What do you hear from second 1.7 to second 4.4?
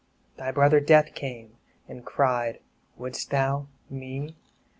and cried, "Wouldst thou me?"